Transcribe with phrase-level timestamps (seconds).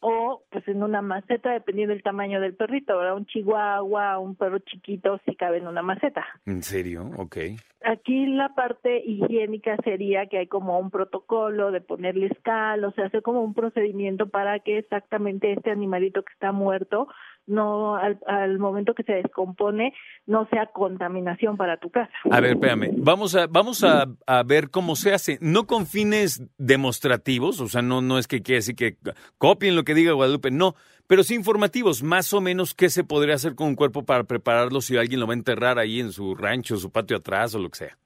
[0.00, 4.58] o pues en una maceta dependiendo del tamaño del perrito, ahora un chihuahua, un perro
[4.58, 6.24] chiquito sí cabe en una maceta.
[6.44, 7.10] ¿En serio?
[7.16, 7.36] Ok.
[7.84, 13.06] Aquí la parte higiénica sería que hay como un protocolo de ponerle cal, o sea,
[13.06, 17.08] hacer como un procedimiento para que exactamente este animalito que está muerto
[17.46, 19.94] no al, al, momento que se descompone
[20.26, 22.12] no sea contaminación para tu casa.
[22.30, 26.42] A ver, espérame, vamos a vamos a, a, ver cómo se hace, no con fines
[26.58, 28.96] demostrativos, o sea, no no es que quiere decir que
[29.38, 30.74] copien lo que diga Guadalupe, no,
[31.06, 34.80] pero sí informativos, más o menos qué se podría hacer con un cuerpo para prepararlo
[34.80, 37.70] si alguien lo va a enterrar ahí en su rancho, su patio atrás o lo
[37.70, 37.98] que sea.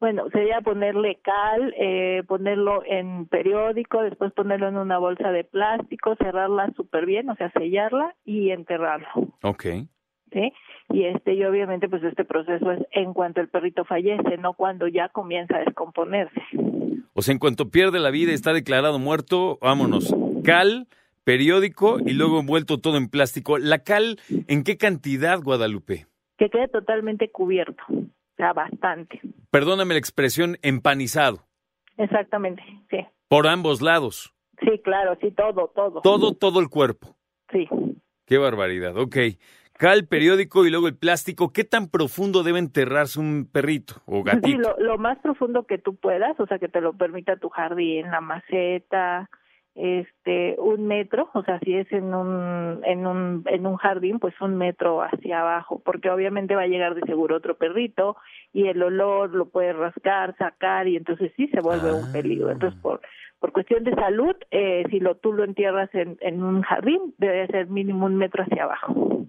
[0.00, 6.16] Bueno, sería ponerle cal, eh, ponerlo en periódico, después ponerlo en una bolsa de plástico,
[6.16, 9.08] cerrarla súper bien, o sea, sellarla y enterrarlo.
[9.42, 9.64] Ok.
[10.32, 10.52] ¿Sí?
[10.88, 14.88] Y este, y obviamente, pues este proceso es en cuanto el perrito fallece, no cuando
[14.88, 16.40] ya comienza a descomponerse.
[17.12, 20.14] O sea, en cuanto pierde la vida y está declarado muerto, vámonos.
[20.44, 20.86] Cal,
[21.24, 23.58] periódico y luego envuelto todo en plástico.
[23.58, 26.06] ¿La cal en qué cantidad, Guadalupe?
[26.38, 27.84] Que quede totalmente cubierto
[28.40, 29.20] sea, bastante.
[29.50, 31.46] Perdóname la expresión empanizado.
[31.96, 32.98] Exactamente, sí.
[33.28, 34.32] Por ambos lados.
[34.60, 36.00] Sí, claro, sí, todo, todo.
[36.02, 37.16] Todo, todo el cuerpo.
[37.50, 37.68] Sí.
[38.26, 39.16] Qué barbaridad, ok.
[39.72, 41.52] Cal, periódico y luego el plástico.
[41.52, 44.46] ¿Qué tan profundo debe enterrarse un perrito o gatito?
[44.46, 47.48] Sí, lo, lo más profundo que tú puedas, o sea, que te lo permita tu
[47.48, 49.30] jardín, la maceta,
[49.74, 54.34] este un metro, o sea, si es en un en un en un jardín, pues
[54.40, 58.16] un metro hacia abajo, porque obviamente va a llegar de seguro otro perrito
[58.52, 62.50] y el olor lo puede rascar, sacar y entonces sí se vuelve un peligro.
[62.50, 63.00] Entonces por
[63.38, 67.46] por cuestión de salud, eh, si lo tú lo entierras en, en un jardín, debe
[67.46, 69.26] ser mínimo un metro hacia abajo.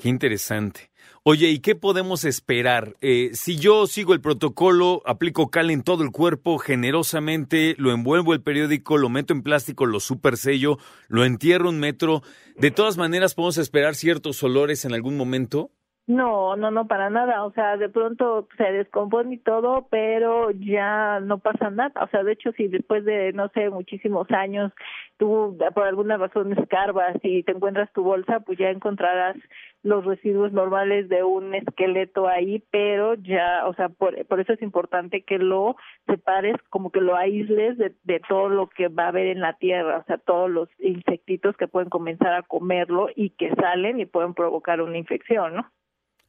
[0.00, 0.90] Qué interesante.
[1.24, 2.96] Oye, ¿y qué podemos esperar?
[3.02, 8.32] Eh, si yo sigo el protocolo, aplico cal en todo el cuerpo generosamente, lo envuelvo
[8.32, 10.78] el periódico, lo meto en plástico, lo super sello,
[11.08, 12.22] lo entierro un metro,
[12.56, 15.70] ¿de todas maneras podemos esperar ciertos olores en algún momento?
[16.10, 17.44] No, no, no, para nada.
[17.44, 21.92] O sea, de pronto se descompone y todo, pero ya no pasa nada.
[22.02, 24.72] O sea, de hecho, si después de, no sé, muchísimos años,
[25.18, 29.36] tú por alguna razón escarbas y te encuentras tu bolsa, pues ya encontrarás
[29.84, 34.62] los residuos normales de un esqueleto ahí, pero ya, o sea, por, por eso es
[34.62, 35.76] importante que lo
[36.06, 39.52] separes, como que lo aísles de, de todo lo que va a haber en la
[39.54, 44.06] tierra, o sea, todos los insectitos que pueden comenzar a comerlo y que salen y
[44.06, 45.70] pueden provocar una infección, ¿no?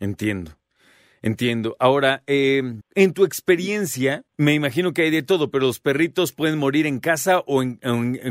[0.02, 0.52] Entiendo.
[1.24, 1.76] Entiendo.
[1.80, 2.64] Ahora, eh,
[2.96, 7.00] en tu experiencia, me imagino que hay de todo, pero los perritos pueden morir en
[7.00, 7.78] casa o en,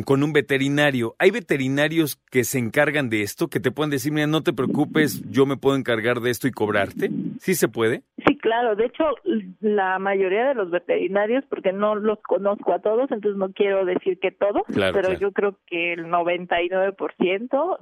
[0.05, 1.15] con un veterinario.
[1.21, 5.23] ¿Hay veterinarios que se encargan de esto, que te pueden decir, mira, no te preocupes,
[5.31, 7.13] yo me puedo encargar de esto y cobrarte?
[7.41, 8.03] ¿Sí se puede?
[8.31, 8.77] Sí, claro.
[8.77, 9.05] De hecho,
[9.61, 14.21] la mayoría de los veterinarios, porque no los conozco a todos, entonces no quiero decir
[14.21, 15.21] que todos, claro, pero claro.
[15.21, 17.79] yo creo que el 99%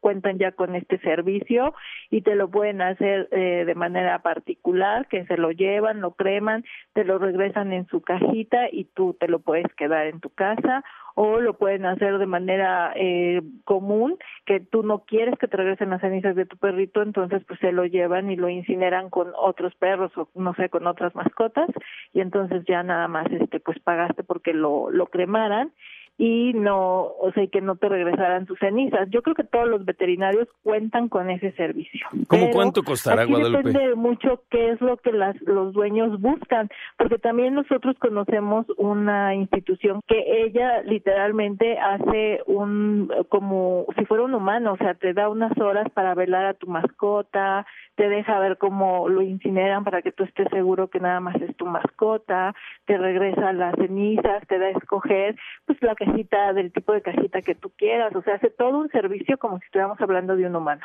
[0.00, 1.74] cuentan ya con este servicio
[2.10, 6.64] y te lo pueden hacer eh, de manera particular, que se lo llevan, lo creman,
[6.92, 10.82] te lo regresan en su cajita y tú te lo puedes quedar en tu casa
[11.14, 15.90] o lo pueden hacer de manera eh, común, que tú no quieres que te regresen
[15.90, 19.74] las cenizas de tu perrito, entonces pues se lo llevan y lo incineran con otros
[19.76, 21.68] perros o no sé, con otras mascotas
[22.12, 25.72] y entonces ya nada más este pues pagaste porque lo lo cremaran
[26.16, 29.08] y no, o sea, que no te regresaran tus cenizas.
[29.10, 32.06] Yo creo que todos los veterinarios cuentan con ese servicio.
[32.28, 33.68] ¿Cómo cuánto costará, aquí Guadalupe?
[33.68, 39.34] Depende mucho qué es lo que las, los dueños buscan, porque también nosotros conocemos una
[39.34, 45.28] institución que ella literalmente hace un, como si fuera un humano, o sea, te da
[45.28, 47.66] unas horas para velar a tu mascota,
[47.96, 51.56] te deja ver cómo lo incineran para que tú estés seguro que nada más es
[51.56, 52.54] tu mascota,
[52.86, 55.36] te regresa las cenizas, te da a escoger,
[55.66, 58.88] pues la cajita del tipo de cajita que tú quieras, o sea, hace todo un
[58.90, 60.82] servicio como si estuviéramos hablando de un humano.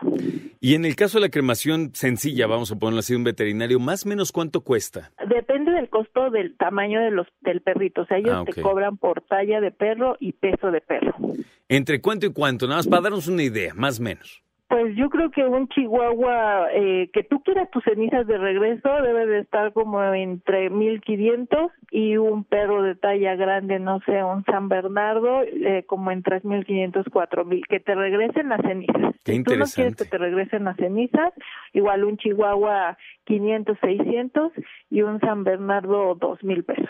[0.60, 4.06] Y en el caso de la cremación sencilla, vamos a ponerlo así, un veterinario, más
[4.06, 5.12] o menos cuánto cuesta?
[5.28, 8.98] Depende del costo del tamaño de los del perrito, o sea, ellos Ah, te cobran
[8.98, 11.16] por talla de perro y peso de perro.
[11.68, 12.68] ¿Entre cuánto y cuánto?
[12.68, 14.44] Nada más para darnos una idea, más o menos.
[14.70, 19.26] Pues yo creo que un chihuahua eh, que tú quieras tus cenizas de regreso debe
[19.26, 24.70] de estar como entre 1500 y un perro de talla grande, no sé, un San
[24.70, 29.16] Bernardo, eh, como en 3500, 4000, que te regresen las cenizas.
[29.26, 31.34] Qué si tú no quieres que te regresen las cenizas,
[31.74, 34.52] igual un chihuahua 500, 600
[34.92, 36.90] y un San Bernardo 2000 pesos.